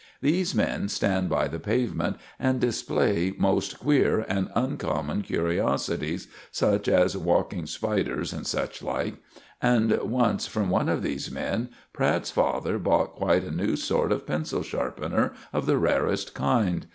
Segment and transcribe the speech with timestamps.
[0.19, 7.15] These men stand by the pavement and display most queer and uncommon curiosities, such as
[7.15, 9.17] walking spiders and such like;
[9.61, 14.25] and once from one of these men Pratt's father bought quite a new sort of
[14.25, 16.87] pencil sharpener of the rarest kind.